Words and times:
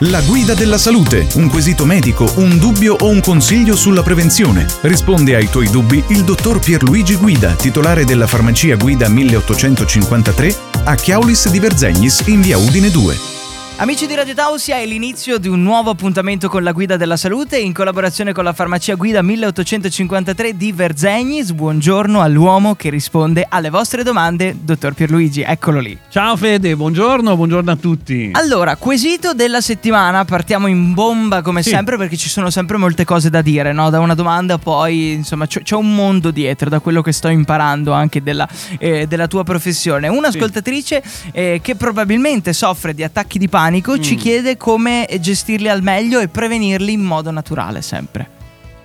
La 0.00 0.20
guida 0.20 0.52
della 0.52 0.76
salute, 0.76 1.26
un 1.36 1.48
quesito 1.48 1.86
medico, 1.86 2.30
un 2.36 2.58
dubbio 2.58 2.96
o 3.00 3.08
un 3.08 3.20
consiglio 3.20 3.74
sulla 3.74 4.02
prevenzione. 4.02 4.66
Risponde 4.82 5.34
ai 5.34 5.48
tuoi 5.48 5.70
dubbi 5.70 6.04
il 6.08 6.22
dottor 6.22 6.58
Pierluigi 6.58 7.16
Guida, 7.16 7.54
titolare 7.54 8.04
della 8.04 8.26
farmacia 8.26 8.76
Guida 8.76 9.08
1853 9.08 10.54
a 10.84 10.94
Chiaulis 10.96 11.48
di 11.48 11.58
Verzegnis 11.60 12.24
in 12.26 12.42
via 12.42 12.58
Udine 12.58 12.90
2. 12.90 13.35
Amici 13.78 14.06
di 14.06 14.14
Radio 14.14 14.32
Tausia, 14.32 14.76
è 14.76 14.86
l'inizio 14.86 15.36
di 15.36 15.48
un 15.48 15.62
nuovo 15.62 15.90
appuntamento 15.90 16.48
con 16.48 16.62
la 16.62 16.72
Guida 16.72 16.96
della 16.96 17.18
Salute 17.18 17.58
in 17.58 17.74
collaborazione 17.74 18.32
con 18.32 18.42
la 18.42 18.54
farmacia 18.54 18.94
Guida 18.94 19.20
1853 19.20 20.56
di 20.56 20.72
Verzegnis. 20.72 21.52
Buongiorno 21.52 22.22
all'uomo 22.22 22.74
che 22.74 22.88
risponde 22.88 23.44
alle 23.46 23.68
vostre 23.68 24.02
domande, 24.02 24.56
dottor 24.58 24.94
Pierluigi, 24.94 25.42
eccolo 25.42 25.80
lì. 25.80 25.96
Ciao 26.08 26.38
Fede, 26.38 26.74
buongiorno, 26.74 27.36
buongiorno 27.36 27.70
a 27.70 27.76
tutti. 27.76 28.30
Allora, 28.32 28.76
quesito 28.76 29.34
della 29.34 29.60
settimana, 29.60 30.24
partiamo 30.24 30.68
in 30.68 30.94
bomba 30.94 31.42
come 31.42 31.62
Sì. 31.62 31.68
sempre 31.68 31.98
perché 31.98 32.16
ci 32.16 32.30
sono 32.30 32.48
sempre 32.48 32.78
molte 32.78 33.04
cose 33.04 33.28
da 33.28 33.42
dire, 33.42 33.74
no? 33.74 33.90
Da 33.90 34.00
una 34.00 34.14
domanda 34.14 34.56
poi, 34.56 35.12
insomma, 35.12 35.46
c'è, 35.46 35.74
un 35.74 35.94
mondo 35.94 36.30
dietro 36.30 36.70
da 36.70 36.80
quello 36.80 37.02
che 37.02 37.12
sto 37.12 37.28
imparando 37.28 37.92
anche 37.92 38.22
della, 38.22 38.48
eh, 38.78 39.06
della 39.06 39.26
tua 39.26 39.44
professione. 39.44 40.08
Un'ascoltatrice 40.08 41.02
eh, 41.32 41.60
che 41.62 41.74
probabilmente 41.76 42.54
soffre 42.54 42.94
di 42.94 43.04
attacchi 43.04 43.38
di 43.38 43.50
panico 43.50 43.64
ci 43.98 44.14
Mm. 44.14 44.18
chiede 44.18 44.56
come 44.56 45.06
gestirli 45.20 45.68
al 45.68 45.82
meglio 45.82 46.20
e 46.20 46.28
prevenirli 46.28 46.92
in 46.92 47.02
modo 47.02 47.30
naturale 47.30 47.82
sempre. 47.82 48.28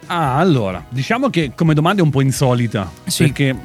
Ah, 0.07 0.35
allora, 0.37 0.83
diciamo 0.89 1.29
che 1.29 1.51
come 1.55 1.73
domanda 1.73 2.01
è 2.01 2.03
un 2.03 2.09
po' 2.11 2.21
insolita, 2.21 2.89
Sì. 3.05 3.23
perché 3.23 3.55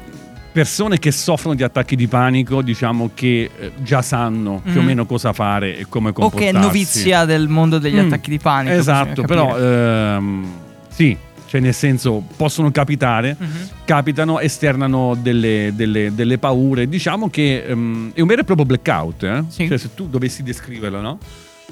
persone 0.51 0.97
che 0.97 1.11
soffrono 1.11 1.55
di 1.55 1.61
attacchi 1.63 1.95
di 1.95 2.07
panico, 2.07 2.61
diciamo 2.61 3.11
che 3.13 3.49
eh, 3.59 3.71
già 3.83 4.01
sanno 4.01 4.61
più 4.63 4.77
o 4.77 4.81
Mhm. 4.81 4.85
meno 4.85 5.05
cosa 5.05 5.33
fare 5.33 5.77
e 5.77 5.85
come 5.89 6.09
O 6.09 6.13
comportarsi. 6.13 6.51
che 6.53 6.57
è 6.57 6.61
novizia 6.61 7.25
del 7.25 7.47
mondo 7.47 7.77
degli 7.79 7.95
Mm, 7.99 8.05
attacchi 8.07 8.29
di 8.29 8.39
panico. 8.39 8.73
Esatto, 8.75 9.21
però 9.23 9.55
ehm, 9.57 10.45
sì, 10.89 11.15
cioè 11.47 11.59
nel 11.61 11.73
senso 11.73 12.23
possono 12.35 12.69
capitare, 12.71 13.35
Mhm. 13.39 13.47
capitano, 13.85 14.39
esternano 14.39 15.15
delle, 15.19 15.71
delle- 15.73 16.13
delle 16.13 16.37
paure. 16.37 16.87
Diciamo 16.87 17.29
che 17.29 17.63
ehm, 17.65 18.11
è 18.13 18.21
un 18.21 18.27
vero 18.27 18.41
e 18.41 18.43
proprio 18.43 18.65
blackout, 18.65 19.23
eh? 19.23 19.43
Sì. 19.47 19.67
Cioè 19.67 19.77
se 19.77 19.93
tu 19.95 20.07
dovessi 20.07 20.43
descriverlo, 20.43 20.99
no? 21.01 21.17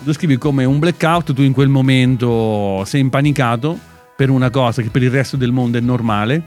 Lo 0.04 0.14
scrivi 0.14 0.38
come 0.38 0.66
un 0.66 0.80
blackout, 0.80 1.34
tu 1.34 1.42
in 1.42 1.54
quel 1.54 1.70
momento 1.70 2.84
sei 2.86 3.02
impanicato 3.02 3.78
per 4.16 4.30
una 4.30 4.50
cosa 4.50 4.82
che 4.82 4.90
per 4.90 5.04
il 5.04 5.12
resto 5.12 5.38
del 5.38 5.52
mondo 5.52 5.78
è 5.78 5.82
normale. 5.82 6.42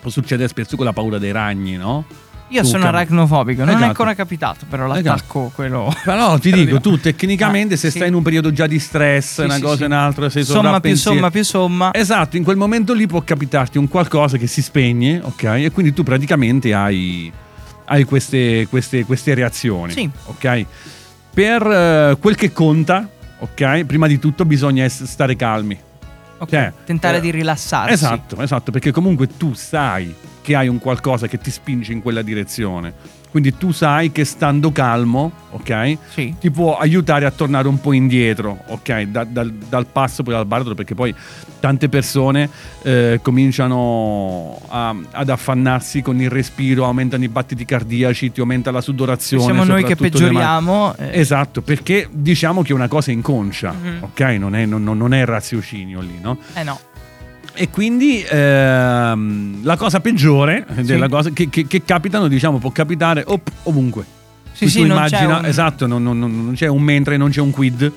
Può 0.00 0.10
succedere 0.10 0.48
spesso 0.48 0.76
con 0.76 0.84
la 0.84 0.92
paura 0.92 1.18
dei 1.18 1.32
ragni, 1.32 1.76
no? 1.76 2.04
Io 2.52 2.64
sono 2.64 2.86
aracnofobico, 2.86 3.60
non 3.60 3.70
è 3.70 3.72
Esatto. 3.72 3.88
ancora 3.88 4.14
capitato, 4.14 4.66
però 4.68 4.86
l'attacco 4.86 5.50
quello... 5.54 5.90
Però 6.04 6.36
ti 6.38 6.52
dico, 6.52 6.80
tu 6.80 6.98
tecnicamente 7.00 7.74
Ah, 7.74 7.76
se 7.78 7.90
sì. 7.90 7.96
stai 7.96 8.08
in 8.08 8.14
un 8.14 8.22
periodo 8.22 8.52
già 8.52 8.66
di 8.66 8.78
stress, 8.78 9.34
Sì, 9.36 9.40
una 9.44 9.54
sì, 9.54 9.60
cosa 9.62 9.76
sì. 9.76 9.82
e 9.82 9.86
un'altra, 9.86 10.28
sei 10.30 10.44
Somma 10.44 10.58
più 10.80 10.94
sovrappensiero- 10.94 11.16
somma 11.16 11.30
più 11.30 11.42
somma. 11.44 11.90
Esatto, 11.94 12.36
in 12.36 12.44
quel 12.44 12.56
momento 12.56 12.92
lì 12.92 13.06
può 13.06 13.22
capitarti 13.22 13.78
un 13.78 13.88
qualcosa 13.88 14.36
che 14.36 14.46
si 14.46 14.60
spegne, 14.60 15.20
ok? 15.22 15.42
E 15.44 15.70
quindi 15.72 15.92
tu 15.94 16.02
praticamente 16.02 16.74
hai, 16.74 17.32
hai 17.86 18.04
queste, 18.04 18.66
queste- 18.68 19.04
queste 19.06 19.32
reazioni, 19.34 19.92
Sì. 19.92 20.10
ok? 20.26 20.66
Per 21.32 21.62
eh, 21.66 22.16
quel 22.20 22.34
che 22.34 22.52
conta, 22.52 23.08
ok? 23.38 23.84
Prima 23.84 24.06
di 24.06 24.18
tutto 24.18 24.44
bisogna 24.44 24.86
stare 24.88 25.36
calmi. 25.36 25.78
Ok, 26.38 26.48
Cioè, 26.50 26.72
Tentare 26.84 27.16
eh, 27.18 27.20
di 27.20 27.30
rilassarsi. 27.30 27.92
Esatto, 27.94 28.40
esatto, 28.42 28.70
perché 28.72 28.90
comunque 28.90 29.28
tu 29.36 29.54
sai 29.54 30.12
che 30.42 30.54
hai 30.56 30.68
un 30.68 30.78
qualcosa 30.78 31.26
che 31.28 31.38
ti 31.38 31.50
spinge 31.50 31.92
in 31.92 32.02
quella 32.02 32.22
direzione. 32.22 33.20
Quindi 33.32 33.56
tu 33.56 33.72
sai 33.72 34.12
che 34.12 34.26
stando 34.26 34.72
calmo, 34.72 35.32
ok? 35.52 35.96
Sì. 36.10 36.34
ti 36.38 36.50
può 36.50 36.76
aiutare 36.76 37.24
a 37.24 37.30
tornare 37.30 37.66
un 37.66 37.80
po' 37.80 37.94
indietro, 37.94 38.58
ok? 38.66 39.02
Da- 39.04 39.24
dal, 39.24 39.50
dal 39.50 39.86
passo 39.86 40.22
poi 40.22 40.34
al 40.34 40.44
baratro, 40.44 40.74
perché 40.74 40.94
poi 40.94 41.14
tante 41.58 41.88
persone 41.88 42.50
eh, 42.82 43.20
cominciano 43.72 44.60
a- 44.68 44.94
ad 45.12 45.28
affannarsi 45.30 46.02
con 46.02 46.20
il 46.20 46.28
respiro, 46.28 46.84
aumentano 46.84 47.24
i 47.24 47.28
battiti 47.28 47.64
cardiaci, 47.64 48.32
ti 48.32 48.40
aumenta 48.40 48.70
la 48.70 48.80
sudorazione. 48.82 49.44
Siamo 49.44 49.64
noi 49.64 49.84
che 49.84 49.96
peggioriamo. 49.96 50.94
eh, 50.98 51.18
Esatto, 51.20 51.62
perché 51.62 52.08
diciamo 52.10 52.62
che 52.62 52.72
è 52.72 52.74
una 52.74 52.88
cosa 52.88 53.12
inconscia, 53.12 53.72
Mhm. 53.72 54.02
ok? 54.02 54.20
Non 54.38 54.54
è, 54.54 54.66
non- 54.66 54.82
non 54.84 55.14
è 55.14 55.24
raziocinio 55.24 56.00
lì, 56.00 56.18
no? 56.20 56.36
eh 56.54 56.62
no. 56.64 56.78
E 57.54 57.68
quindi 57.70 58.24
ehm, 58.28 59.58
la 59.62 59.76
cosa 59.76 60.00
peggiore 60.00 60.66
della 60.82 61.08
cosa 61.08 61.30
che, 61.30 61.48
che- 61.48 61.66
che 61.66 61.82
capitano, 61.84 62.28
diciamo, 62.28 62.58
può 62.58 62.70
capitare 62.70 63.22
op- 63.26 63.50
ovunque. 63.64 64.04
Sì, 64.52 64.68
sì, 64.68 64.80
non 64.80 64.96
immagina, 64.96 65.38
un- 65.38 65.44
esatto, 65.46 65.86
non, 65.86 66.02
non- 66.02 66.18
non- 66.18 66.44
non 66.44 66.54
c'è 66.54 66.66
un 66.66 66.82
mentre, 66.82 67.16
non 67.16 67.30
c'è 67.30 67.40
un 67.40 67.50
quid. 67.50 67.90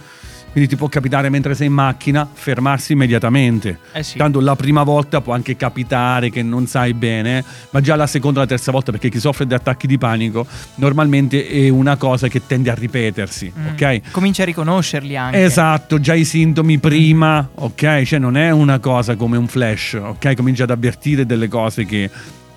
Quindi 0.56 0.70
ti 0.72 0.78
può 0.80 0.88
capitare 0.88 1.28
mentre 1.30 1.54
sei 1.54 1.68
in 1.68 1.74
macchina 1.74 2.26
fermarsi 2.32 2.94
immediatamente. 2.94 3.78
Eh 3.92 4.04
sì. 4.04 4.18
Tanto 4.18 4.40
la 4.40 4.56
prima 4.56 4.84
volta 4.84 5.20
può 5.20 5.34
anche 5.34 5.58
capitare 5.58 6.30
che 6.30 6.44
non 6.44 6.66
sai 6.66 6.94
bene, 6.94 7.44
ma 7.72 7.82
già 7.82 7.98
la 7.98 8.08
seconda 8.08 8.40
o 8.40 8.44
la 8.44 8.48
terza 8.48 8.72
volta, 8.72 8.92
perché 8.92 9.10
chi 9.10 9.20
soffre 9.20 9.46
di 9.46 9.54
attacchi 9.54 9.86
di 9.86 9.98
panico 9.98 10.48
normalmente 10.76 11.46
è 11.46 11.68
una 11.68 11.98
cosa 11.98 12.30
che 12.30 12.42
tende 12.48 12.70
a 12.70 12.74
ripetersi, 12.74 13.52
Mm. 13.54 13.68
ok? 13.74 14.12
Comincia 14.12 14.44
a 14.44 14.46
riconoscerli 14.46 15.18
anche. 15.18 15.44
Esatto, 15.44 16.00
già 16.00 16.14
i 16.14 16.24
sintomi 16.24 16.78
prima, 16.80 17.50
ok? 17.54 18.04
Cioè 18.04 18.20
non 18.20 18.38
è 18.38 18.50
una 18.52 18.80
cosa 18.80 19.18
come 19.18 19.36
un 19.36 19.48
flash, 19.48 20.00
ok? 20.02 20.36
Comincia 20.36 20.64
ad 20.64 20.70
avvertire 20.72 21.26
delle 21.26 21.50
cose 21.50 21.84
che, 21.86 22.10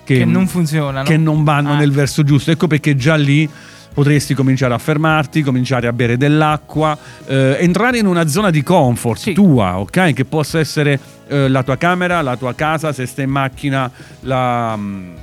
Che 0.05 0.23
non 0.23 0.47
funzionano. 0.47 1.03
che 1.03 1.17
non 1.17 1.43
vanno 1.43 1.73
Ah. 1.73 1.77
nel 1.77 1.91
verso 1.91 2.23
giusto. 2.23 2.49
Ecco 2.51 2.67
perché 2.67 2.95
già 2.95 3.15
lì 3.15 3.47
potresti 3.93 4.33
cominciare 4.33 4.73
a 4.73 4.77
fermarti, 4.77 5.41
cominciare 5.41 5.87
a 5.87 5.93
bere 5.93 6.17
dell'acqua, 6.17 6.97
eh, 7.25 7.57
entrare 7.59 7.97
in 7.97 8.05
una 8.05 8.27
zona 8.27 8.49
di 8.49 8.63
comfort 8.63 9.19
Sì. 9.19 9.33
tua, 9.33 9.77
ok? 9.79 10.13
Che 10.13 10.25
possa 10.25 10.59
essere 10.59 10.99
eh, 11.27 11.47
la 11.47 11.63
tua 11.63 11.77
camera, 11.77 12.21
la 12.21 12.37
tua 12.37 12.53
casa, 12.55 12.91
se 12.93 13.05
stai 13.05 13.25
in 13.25 13.31
macchina, 13.31 13.91
la, 14.21 14.75
mm, 14.77 15.13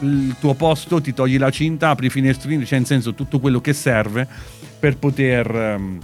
il 0.00 0.36
tuo 0.38 0.54
posto, 0.54 1.00
ti 1.00 1.12
togli 1.14 1.38
la 1.38 1.50
cinta, 1.50 1.88
apri 1.90 2.06
i 2.06 2.10
finestrini, 2.10 2.64
cioè 2.64 2.78
in 2.78 2.84
senso 2.84 3.14
tutto 3.14 3.38
quello 3.40 3.60
che 3.60 3.72
serve 3.72 4.26
per 4.78 4.96
poter... 4.96 5.50
ehm, 5.54 5.98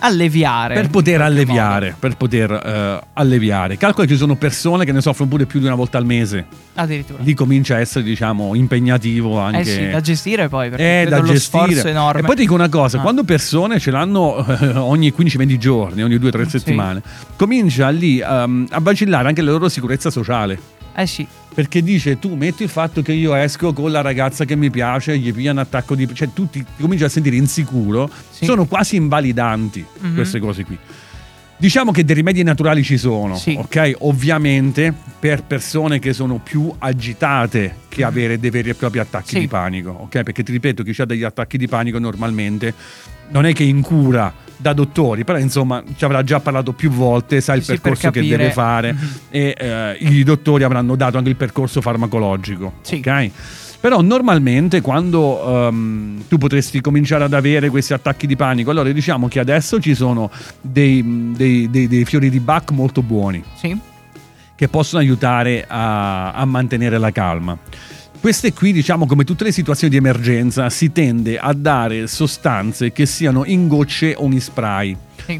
Alleviare. 0.00 0.74
per 0.74 0.90
poter 0.90 1.20
alleviare, 1.20 1.86
modo. 1.86 1.96
per 2.00 2.16
poter 2.16 2.50
eh, 2.50 3.00
alleviare. 3.14 3.76
Calcola 3.76 4.06
che 4.06 4.12
ci 4.12 4.18
sono 4.18 4.34
persone 4.36 4.84
che 4.84 4.92
ne 4.92 5.00
soffrono 5.00 5.30
pure 5.30 5.46
più 5.46 5.60
di 5.60 5.66
una 5.66 5.74
volta 5.76 5.98
al 5.98 6.04
mese. 6.04 6.44
Addirittura. 6.74 7.22
Lì 7.22 7.32
comincia 7.34 7.76
a 7.76 7.78
essere, 7.78 8.04
diciamo, 8.04 8.54
impegnativo 8.54 9.38
anche. 9.38 9.60
Eh 9.60 9.64
sì, 9.64 9.88
da 9.90 10.00
gestire 10.00 10.48
poi. 10.48 10.68
Perché 10.70 11.02
È 11.02 11.06
credo 11.06 11.22
da 11.26 11.32
gestire. 11.32 11.88
enorme. 11.90 12.20
E 12.20 12.24
poi 12.24 12.34
ti 12.34 12.42
dico 12.42 12.54
una 12.54 12.68
cosa: 12.68 12.98
Ah. 12.98 13.02
quando 13.02 13.22
persone 13.24 13.78
ce 13.78 13.90
l'hanno 13.92 14.44
eh, 14.44 14.66
ogni 14.76 15.12
15-20 15.16 15.56
giorni, 15.58 16.02
ogni 16.02 16.16
2-3 16.16 16.42
Sì. 16.44 16.58
settimane, 16.58 17.00
comincia 17.36 17.88
lì 17.90 18.18
ehm, 18.18 18.66
a 18.70 18.80
vacillare 18.80 19.28
anche 19.28 19.42
la 19.42 19.52
loro 19.52 19.68
sicurezza 19.68 20.10
sociale. 20.10 20.58
Eh 20.94 21.06
sì. 21.06 21.26
Perché 21.54 21.82
dice 21.82 22.18
tu 22.18 22.34
metti 22.34 22.64
il 22.64 22.68
fatto 22.68 23.00
che 23.02 23.12
io 23.12 23.32
esco 23.34 23.72
con 23.72 23.90
la 23.92 24.00
ragazza 24.00 24.44
che 24.44 24.56
mi 24.56 24.70
piace, 24.70 25.16
gli 25.18 25.32
piglia 25.32 25.52
un 25.52 25.58
attacco 25.58 25.94
di... 25.94 26.08
cioè 26.12 26.28
tu 26.34 26.48
ti, 26.50 26.60
ti 26.64 26.82
cominci 26.82 27.04
a 27.04 27.08
sentire 27.08 27.36
insicuro, 27.36 28.10
Sì. 28.30 28.44
sono 28.44 28.64
quasi 28.66 28.96
invalidanti 28.96 29.84
Mhm. 30.00 30.14
queste 30.14 30.40
cose 30.40 30.64
qui. 30.64 30.76
Diciamo 31.56 31.92
che 31.92 32.04
dei 32.04 32.16
rimedi 32.16 32.42
naturali 32.42 32.82
ci 32.82 32.98
sono, 32.98 33.36
Sì. 33.36 33.56
ok? 33.58 33.92
Ovviamente 34.00 34.92
per 35.18 35.44
persone 35.44 35.98
che 35.98 36.12
sono 36.12 36.38
più 36.38 36.72
agitate 36.78 37.76
che 37.88 38.04
avere 38.04 38.38
dei 38.38 38.50
veri 38.50 38.70
e 38.70 38.74
propri 38.74 38.98
attacchi 38.98 39.30
Sì. 39.30 39.38
di 39.40 39.48
panico, 39.48 39.90
ok? 39.90 40.22
Perché 40.24 40.42
ti 40.42 40.52
ripeto, 40.52 40.82
chi 40.82 41.00
ha 41.00 41.04
degli 41.04 41.22
attacchi 41.22 41.56
di 41.56 41.68
panico 41.68 41.98
normalmente 41.98 42.74
non 43.30 43.46
è 43.46 43.52
che 43.54 43.62
in 43.62 43.80
cura 43.80 44.32
da 44.56 44.72
dottori, 44.72 45.24
però 45.24 45.38
insomma 45.38 45.82
ci 45.96 46.04
avrà 46.04 46.22
già 46.22 46.40
parlato 46.40 46.72
più 46.72 46.90
volte, 46.90 47.40
sa 47.40 47.54
il 47.54 47.62
Sì, 47.62 47.72
per 47.72 47.80
percorso 47.80 48.10
che 48.10 48.20
capire. 48.20 48.36
deve 48.36 48.50
fare 48.50 48.92
Mhm. 48.92 49.08
e 49.30 49.54
eh, 49.56 49.96
i 50.00 50.22
dottori 50.24 50.64
avranno 50.64 50.96
dato 50.96 51.16
anche 51.18 51.30
il 51.30 51.36
percorso 51.36 51.80
farmacologico, 51.80 52.74
Sì. 52.82 52.96
ok? 52.96 53.30
Però 53.84 54.00
normalmente 54.00 54.80
quando 54.80 55.66
ehm, 55.68 56.22
tu 56.26 56.38
potresti 56.38 56.80
cominciare 56.80 57.24
ad 57.24 57.34
avere 57.34 57.68
questi 57.68 57.92
attacchi 57.92 58.26
di 58.26 58.34
panico, 58.34 58.70
allora 58.70 58.90
diciamo 58.90 59.28
che 59.28 59.40
adesso 59.40 59.78
ci 59.78 59.94
sono 59.94 60.30
dei, 60.62 61.32
dei- 61.36 61.68
dei- 61.68 61.86
dei 61.86 62.06
fiori 62.06 62.30
di 62.30 62.40
Bach 62.40 62.70
molto 62.70 63.02
buoni 63.02 63.44
Sì. 63.56 63.78
che 64.54 64.68
possono 64.68 65.02
aiutare 65.02 65.66
a, 65.68 66.32
a 66.32 66.46
mantenere 66.46 66.96
la 66.96 67.10
calma. 67.10 67.58
Queste 68.22 68.54
qui, 68.54 68.72
diciamo, 68.72 69.04
come 69.04 69.24
tutte 69.24 69.44
le 69.44 69.52
situazioni 69.52 69.92
di 69.92 69.98
emergenza, 69.98 70.70
si 70.70 70.90
tende 70.90 71.38
a 71.38 71.52
dare 71.52 72.06
sostanze 72.06 72.90
che 72.90 73.04
siano 73.04 73.44
in 73.44 73.68
gocce 73.68 74.14
o 74.16 74.24
in 74.24 74.40
spray. 74.40 74.96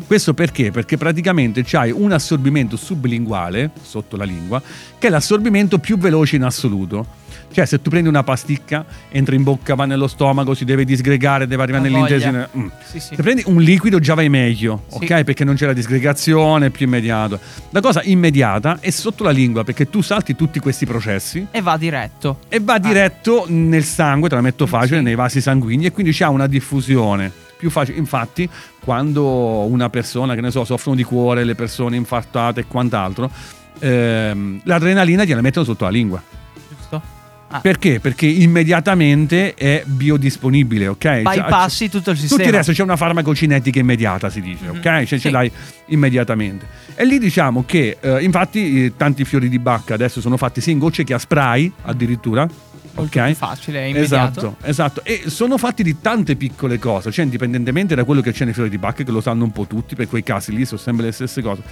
Questo 0.07 0.35
perché? 0.35 0.71
Perché 0.71 0.97
praticamente 0.97 1.63
c'hai 1.65 1.91
un 1.91 2.13
assorbimento 2.13 2.77
sublinguale, 2.77 3.71
sotto 3.83 4.17
la 4.17 4.25
lingua, 4.25 4.61
che 4.99 5.07
è 5.07 5.11
l'assorbimento 5.11 5.79
più 5.79 5.99
veloce 5.99 6.37
in 6.37 6.43
assoluto. 6.45 7.23
Cioè, 7.55 7.67
se 7.67 7.81
tu 7.81 7.89
prendi 7.89 8.09
una 8.09 8.25
pasticca, 8.25 8.85
entra 9.11 9.35
in 9.37 9.45
bocca, 9.45 9.77
va 9.77 9.85
nello 9.85 10.09
stomaco, 10.09 10.55
si 10.55 10.65
deve 10.65 10.85
disgregare, 10.85 11.47
deve 11.47 11.63
arrivare 11.63 11.89
nell'intestino. 11.89 12.49
mm. 12.57 12.67
Sì, 12.85 12.99
sì. 12.99 13.15
Se 13.15 13.23
prendi 13.23 13.45
un 13.47 13.61
liquido 13.61 14.01
già 14.01 14.15
vai 14.15 14.29
meglio, 14.29 14.83
Sì. 14.89 15.05
ok? 15.05 15.23
Perché 15.23 15.45
non 15.45 15.55
c'è 15.55 15.67
la 15.67 15.73
disgregazione, 15.73 16.67
è 16.67 16.71
più 16.71 16.87
immediato. 16.87 17.39
La 17.71 17.81
cosa 17.81 18.01
immediata 18.03 18.79
è 18.81 18.91
sotto 18.91 19.23
la 19.23 19.31
lingua, 19.31 19.63
perché 19.63 19.89
tu 19.89 20.01
salti 20.03 20.35
tutti 20.35 20.59
questi 20.59 20.85
processi 20.85 21.47
E 21.53 21.61
va 21.61 21.77
diretto. 21.77 22.39
e 22.49 22.59
va 22.61 22.79
diretto 22.79 23.45
nel 23.49 23.85
sangue, 23.85 24.29
te 24.29 24.35
la 24.35 24.41
metto 24.41 24.67
facile, 24.67 25.01
nei 25.01 25.15
vasi 25.15 25.41
sanguigni 25.41 25.87
e 25.87 25.93
quindi 25.93 26.11
c'ha 26.13 26.31
una 26.31 26.49
diffusione 26.49 27.31
più 27.65 27.71
facile. 27.71 27.97
Infatti, 27.97 28.47
quando 28.81 29.65
una 29.65 29.89
persona, 29.89 30.35
che 30.35 30.43
ne 30.43 30.51
so, 30.51 30.65
soffrono 30.65 30.95
di 30.97 31.03
cuore, 31.03 31.45
le 31.45 31.55
persone 31.55 31.97
infartate 31.97 32.61
e 32.61 32.65
quant'altro, 32.67 33.31
ehm, 33.79 34.61
l'adrenalina 34.65 35.25
gliela 35.25 35.41
mettono 35.41 35.65
sotto 35.65 35.85
la 35.85 35.91
lingua. 35.91 36.23
Giusto? 36.69 37.03
Ah. 37.49 37.61
Perché? 37.61 38.01
Perché 38.01 38.27
immediatamente 38.27 39.55
è 39.55 39.83
biodisponibile, 39.87 40.89
ok? 40.89 41.23
Bypassi 41.23 41.89
tutto 41.89 42.11
il 42.11 42.17
sistema. 42.19 42.37
Tutto 42.43 42.51
il 42.51 42.57
resto 42.57 42.73
c'è 42.73 42.83
una 42.83 42.97
farmacocinetica 42.97 43.79
immediata, 43.79 44.29
si 44.29 44.41
dice, 44.43 44.65
Mhm. 44.67 44.77
ok? 44.77 44.83
Cioè 44.83 45.07
ce 45.07 45.19
Sì. 45.19 45.31
l'hai 45.31 45.51
immediatamente. 45.87 46.67
E 46.95 47.05
lì 47.07 47.19
diciamo 47.19 47.65
che, 47.65 47.97
eh, 48.01 48.23
infatti, 48.23 48.85
eh, 48.85 48.93
tanti 48.97 49.25
fiori 49.25 49.49
di 49.49 49.59
bacca 49.59 49.95
adesso 49.95 50.21
sono 50.21 50.37
fatti 50.37 50.61
sia 50.61 50.73
in 50.73 50.79
gocce 50.79 51.03
che 51.05 51.15
a 51.15 51.19
spray, 51.19 51.71
addirittura. 51.83 52.47
Molto 52.95 53.19
Ok? 53.19 53.25
più 53.27 53.35
facile, 53.35 53.81
è 53.81 53.85
immediato. 53.87 54.39
Esatto, 54.41 54.57
esatto. 54.63 55.05
E 55.05 55.25
sono 55.27 55.59
fatti 55.59 55.83
di 55.83 56.01
tante 56.01 56.37
piccole 56.37 56.79
cose, 56.79 57.11
cioè 57.11 57.25
indipendentemente 57.25 57.95
da 57.95 58.05
quello 58.05 58.21
che 58.21 58.33
c'è 58.33 58.45
nei 58.45 58.55
fiori 58.55 58.69
di 58.71 58.79
bacca, 58.79 59.03
che 59.03 59.11
lo 59.11 59.21
sanno 59.21 59.45
un 59.45 59.51
po' 59.53 59.67
tutti, 59.67 59.95
per 59.97 60.09
quei 60.09 60.23
casi 60.23 60.55
lì 60.55 60.65
sono 60.65 60.81
sempre 60.81 61.07
le 61.07 61.13
stesse 61.13 61.43
cose. 61.43 61.63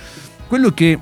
Quello 0.49 0.71
che 0.73 0.99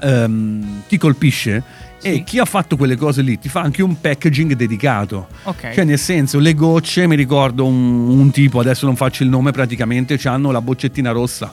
ehm, 0.00 0.82
ti 0.88 0.98
colpisce 0.98 1.62
è 2.00 2.12
Sì. 2.12 2.22
chi 2.24 2.38
ha 2.38 2.44
fatto 2.44 2.76
quelle 2.76 2.96
cose 2.96 3.22
lì 3.22 3.38
ti 3.38 3.48
fa 3.48 3.60
anche 3.62 3.82
un 3.82 3.98
packaging 4.00 4.52
dedicato. 4.54 5.26
Ok. 5.44 5.72
Cioè, 5.74 5.84
nel 5.84 5.98
senso, 5.98 6.38
le 6.38 6.54
gocce, 6.54 7.06
mi 7.06 7.16
ricordo 7.16 7.64
un, 7.64 8.08
un 8.08 8.30
tipo, 8.30 8.60
adesso 8.60 8.86
non 8.86 8.94
faccio 8.96 9.22
il 9.22 9.28
nome, 9.30 9.50
praticamente 9.52 10.18
hanno 10.24 10.50
la 10.50 10.60
boccettina 10.60 11.10
rossa, 11.12 11.52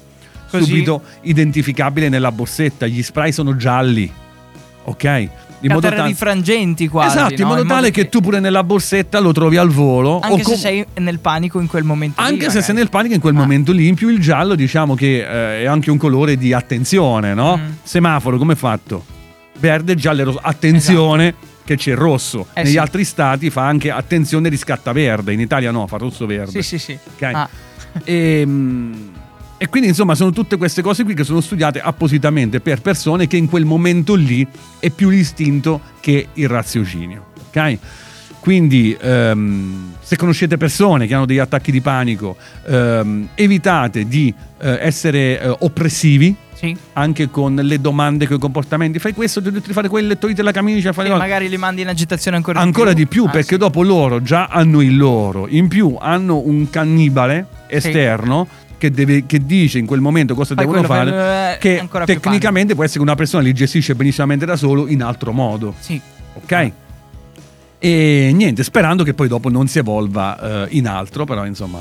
Così- 0.50 0.66
subito 0.66 1.02
identificabile 1.22 2.10
nella 2.10 2.32
borsetta. 2.32 2.86
Gli 2.86 3.02
spray 3.02 3.32
sono 3.32 3.56
gialli, 3.56 4.12
ok? 4.84 5.30
In 5.64 5.70
modo 5.70 5.82
Caterre 5.82 5.96
tal- 6.02 6.08
di 6.08 6.14
frangenti 6.16 6.88
quasi. 6.88 7.18
Esatto, 7.18 7.34
in 7.34 7.42
no? 7.42 7.48
modo 7.48 7.66
tale 7.66 7.92
che 7.92 8.10
tu 8.10 8.20
pure 8.20 8.40
nella 8.40 8.64
borsetta 8.64 9.20
lo 9.20 9.32
trovi 9.32 9.58
al 9.58 9.70
volo. 9.70 10.20
Anche 10.20 10.34
o 10.34 10.38
se 10.38 10.44
com- 10.44 10.56
sei 10.56 10.86
nel 10.96 11.20
panico 11.20 11.60
in 11.60 11.68
quel 11.68 11.84
momento. 11.84 12.20
lì, 12.22 12.28
anche 12.28 12.40
se 12.42 12.48
magari. 12.48 12.64
sei 12.66 12.76
nel 12.76 12.90
panico 12.90 13.14
in 13.14 13.20
quel 13.22 13.36
Ah. 13.36 13.40
momento 13.40 13.72
lì, 13.72 13.88
in 13.88 13.96
più 13.96 14.10
il 14.10 14.20
giallo 14.20 14.56
diciamo 14.56 14.96
che 14.96 15.20
eh, 15.20 15.62
è 15.62 15.66
anche 15.66 15.92
un 15.92 15.98
colore 15.98 16.36
di 16.38 16.52
attenzione, 16.54 17.34
no? 17.34 17.58
Mm. 17.58 17.70
Semaforo 17.84 18.38
come 18.38 18.54
è 18.54 18.56
fatto? 18.56 19.06
Verde, 19.60 19.96
giallo 19.96 20.22
e 20.22 20.24
rosso. 20.24 20.40
Attenzione 20.42 21.36
che 21.64 21.76
c'è 21.78 21.92
il 21.92 21.98
rosso. 21.98 22.40
Esatto. 22.40 22.60
Eh 22.60 22.64
Negli 22.64 22.72
sì. 22.72 22.78
altri 22.80 23.04
stati 23.04 23.50
fa 23.52 23.66
anche 23.68 23.92
attenzione 23.92 24.50
riscatta 24.50 24.92
verde, 24.92 25.32
in 25.34 25.40
Italia 25.40 25.70
no, 25.72 25.86
fa 25.86 25.98
rosso 25.98 26.26
verde. 26.26 26.52
Sì, 26.52 26.64
sì, 26.64 26.80
sì. 26.80 26.98
Ok? 27.14 27.22
Ah, 27.22 27.50
E, 28.04 28.44
mm, 28.46 28.94
e 29.62 29.70
quindi 29.70 29.90
insomma 29.90 30.16
sono 30.16 30.32
tutte 30.32 30.58
queste 30.58 30.82
cose 30.82 31.04
qui 31.04 31.14
che 31.14 31.24
sono 31.24 31.40
studiate 31.40 31.80
appositamente 31.80 32.62
per 32.62 32.82
persone 32.82 33.28
che 33.28 33.38
in 33.38 33.48
quel 33.48 33.64
momento 33.64 34.16
lì 34.16 34.46
è 34.80 34.90
più 34.90 35.10
l'istinto 35.10 35.82
che 36.00 36.30
il 36.34 36.48
raziocinio. 36.48 37.26
Ok? 37.50 37.78
Quindi 38.40 38.98
ehm, 39.00 39.94
se 40.02 40.16
conoscete 40.16 40.58
persone 40.58 41.06
che 41.06 41.14
hanno 41.14 41.28
degli 41.28 41.38
attacchi 41.38 41.72
di 41.72 41.80
panico, 41.80 42.38
ehm, 42.66 43.30
evitate 43.36 44.08
di 44.08 44.34
eh, 44.62 44.80
essere 44.82 45.40
eh, 45.40 45.56
oppressivi 45.60 46.36
sì. 46.54 46.76
anche 46.94 47.30
con 47.30 47.54
le 47.54 47.80
domande, 47.80 48.26
con 48.26 48.38
i 48.38 48.40
comportamenti. 48.40 48.98
Fai 48.98 49.14
questo, 49.14 49.42
devi 49.42 49.62
fare 49.62 49.90
quello, 49.90 50.18
togliti 50.18 50.42
la 50.42 50.52
camicia, 50.52 50.92
fai 50.92 51.06
cose 51.06 51.20
magari 51.20 51.50
li 51.50 51.58
mandi 51.58 51.82
in 51.82 51.88
agitazione 51.88 52.38
ancora, 52.38 52.60
ancora 52.60 52.94
di 52.94 53.06
più 53.06 53.26
Ah, 53.26 53.30
perché 53.30 53.54
sì. 53.54 53.58
dopo 53.58 53.84
loro 53.84 54.24
già 54.24 54.48
hanno 54.48 54.82
il 54.82 54.98
loro 54.98 55.48
in 55.48 55.68
più 55.68 55.98
hanno 56.00 56.42
un 56.44 56.68
cannibale 56.70 57.46
esterno 57.68 58.48
che, 58.82 58.90
deve- 58.90 59.28
che 59.28 59.46
dice 59.46 59.78
in 59.78 59.86
quel 59.86 60.00
momento 60.00 60.34
cosa 60.34 60.56
Fai 60.56 60.66
devono 60.66 60.82
fare 60.82 61.54
eh, 61.54 61.58
che 61.60 61.88
tecnicamente 62.06 62.74
può 62.74 62.84
essere 62.84 62.98
che 62.98 63.06
una 63.06 63.14
persona 63.14 63.44
li 63.44 63.54
gestisce 63.54 63.94
benissimamente 63.94 64.44
da 64.44 64.56
solo 64.56 64.88
in 64.88 65.04
altro 65.04 65.32
modo. 65.32 65.76
Sì. 65.78 66.02
ok? 66.34 66.72
E 67.78 68.32
niente 68.34 68.64
sperando 68.64 69.04
che 69.04 69.14
poi 69.14 69.28
dopo 69.28 69.50
non 69.50 69.68
si 69.68 69.78
evolva 69.78 70.66
eh, 70.66 70.78
in 70.78 70.88
altro 70.88 71.26
però 71.26 71.46
insomma 71.46 71.80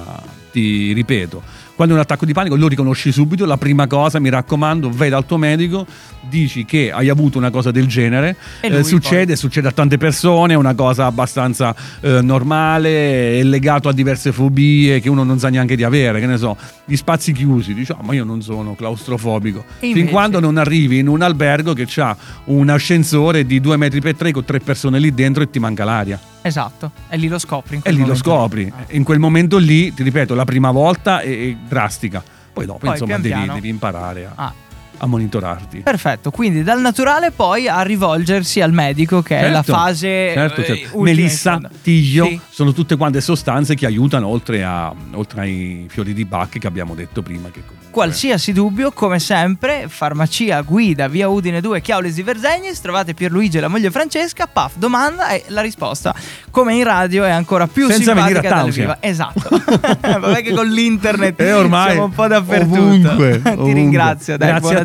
ti 0.53 0.93
ripeto 0.93 1.43
quando 1.81 1.97
è 1.97 1.99
un 1.99 2.05
attacco 2.05 2.27
di 2.27 2.35
panico 2.35 2.57
lo 2.57 2.69
riconosci 2.69 3.11
subito 3.11 3.47
la 3.47 3.57
prima 3.57 3.87
cosa 3.87 4.19
mi 4.19 4.29
raccomando 4.29 4.91
vai 4.91 5.09
dal 5.09 5.25
tuo 5.25 5.39
medico 5.39 5.87
dici 6.29 6.65
che 6.67 6.93
hai 6.93 7.09
avuto 7.09 7.39
una 7.39 7.51
cosa 7.51 7.71
del 7.71 7.87
genere. 7.87 8.37
Eh, 8.61 8.83
succede, 8.85 9.37
succede 9.37 9.69
a 9.69 9.73
tante 9.73 9.97
persone, 9.97 10.53
è 10.53 10.57
una 10.57 10.75
cosa 10.75 11.07
abbastanza 11.07 11.75
eh, 12.01 12.21
normale, 12.23 13.39
è 13.39 13.43
legato 13.43 13.89
a 13.89 13.93
diverse 13.93 14.31
fobie 14.33 15.01
che 15.01 15.09
uno 15.09 15.25
non 15.25 15.39
sa 15.39 15.49
neanche 15.49 15.77
di 15.77 15.83
avere, 15.83 16.21
che 16.21 16.27
ne 16.27 16.37
so, 16.37 16.57
gli 16.85 16.97
spazi 16.97 17.33
chiusi, 17.33 17.75
dici 17.75 17.93
"Ah, 17.93 17.99
ma 18.03 18.15
io 18.15 18.25
non 18.25 18.43
sono 18.43 18.75
claustrofobico, 18.75 19.65
fin 19.79 20.09
quando 20.09 20.41
non 20.41 20.57
arrivi 20.57 20.99
in 20.99 21.09
un 21.09 21.23
albergo 21.23 21.73
che 21.73 21.87
ha 21.97 22.17
un 22.45 22.69
ascensore 22.69 23.45
di 23.45 23.61
due 23.61 23.77
metri 23.77 24.01
per 24.01 24.15
tre 24.15 24.33
con 24.33 24.45
tre 24.45 24.61
persone 24.61 24.99
lì 24.99 25.13
dentro 25.13 25.43
e 25.43 25.51
ti 25.51 25.59
manca 25.59 25.85
l'aria. 25.85 26.21
Esatto. 26.43 26.93
E 27.09 27.17
lì 27.17 27.29
lo 27.29 27.39
scopri. 27.39 27.77
in 27.77 27.83
E 27.85 27.93
lì 27.93 28.05
lo 28.05 28.15
scopri. 28.15 28.73
Ah. 28.75 28.85
In 28.91 29.05
quel 29.05 29.19
momento 29.19 29.59
lì, 29.59 29.93
ti 29.93 30.03
ripeto, 30.03 30.35
la 30.35 30.45
prima 30.45 30.71
volta 30.71 31.21
è, 31.21 31.29
è 31.29 31.57
drastica. 31.69 32.23
Poi 32.53 32.67
dopo, 32.67 32.79
Poi, 32.81 32.91
insomma, 32.91 33.19
devi, 33.19 33.47
devi 33.53 33.69
imparare 33.69 34.27
a, 34.27 34.33
Ah. 34.35 34.53
A 35.03 35.07
monitorarti. 35.07 35.79
Perfetto, 35.81 36.31
quindi 36.31 36.63
dal 36.63 36.81
naturale 36.81 37.31
poi 37.31 37.69
a 37.69 37.81
rivolgersi 37.83 38.61
al 38.61 38.73
medico 38.73 39.23
che 39.23 39.39
è 39.39 39.49
la 39.49 39.63
Certo, 39.63 39.73
fase 39.73 40.31
certo, 40.35 40.61
eh, 40.61 40.65
certo. 40.65 40.83
ultima 40.99 41.03
Melissa, 41.03 41.61
tiglio, 41.83 42.25
Sì. 42.27 42.41
sono 42.51 42.73
tutte 42.73 42.97
quante 42.97 43.21
sostanze 43.21 43.75
che 43.75 43.87
aiutano 43.87 44.27
oltre, 44.29 44.63
a- 44.63 44.93
oltre 45.13 45.41
ai 45.41 45.87
fiori 45.89 46.13
di 46.13 46.25
Bach 46.25 46.59
che 46.59 46.67
abbiamo 46.67 46.95
detto 46.95 47.23
prima. 47.23 47.49
Comunque- 47.49 47.79
Qualsiasi 47.91 48.53
dubbio, 48.53 48.93
come 48.93 49.19
sempre, 49.19 49.87
farmacia 49.89 50.61
guida 50.61 51.09
via 51.09 51.27
Udine 51.29 51.61
2 51.61 51.81
Chiaulis 51.81 52.15
di 52.15 52.23
Verzegnis, 52.23 52.81
trovate 52.81 53.15
Pierluigi 53.15 53.57
e 53.57 53.61
la 53.61 53.67
moglie 53.69 53.91
Francesca, 53.91 54.47
paf, 54.47 54.75
domanda 54.77 55.31
e 55.31 55.43
la 55.49 55.61
risposta, 55.61 56.15
come 56.51 56.75
in 56.77 56.85
radio, 56.85 57.25
è 57.25 57.31
ancora 57.31 57.67
più 57.67 57.89
Senza 57.89 58.13
simpatica 58.15 58.49
dal 58.49 58.71
vivo. 58.71 58.97
Esatto. 59.01 59.49
Vabbè 60.01 60.43
che 60.43 60.53
con 60.53 60.69
l'internet 60.69 61.41
E 61.41 61.53
ormai 61.53 61.91
siamo 61.91 62.05
un 62.05 62.13
po' 62.13 62.27
dappertutto. 62.29 62.79
ovunque, 62.81 63.41
Ti 63.43 63.49
ovunque. 63.49 63.73
ringrazio, 63.73 64.37
dai, 64.37 64.49
Grazie 64.51 64.69
buona. 64.69 64.85